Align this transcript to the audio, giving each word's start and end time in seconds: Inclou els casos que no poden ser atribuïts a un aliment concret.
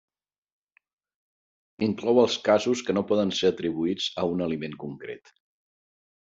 Inclou 1.87 2.21
els 2.21 2.37
casos 2.47 2.81
que 2.87 2.95
no 2.99 3.05
poden 3.13 3.35
ser 3.41 3.53
atribuïts 3.53 4.09
a 4.23 4.27
un 4.33 4.43
aliment 4.49 4.77
concret. 4.87 5.33